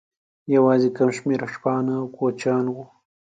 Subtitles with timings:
[0.55, 2.83] یوازې کم شمېر شپانه او کوچیان وو.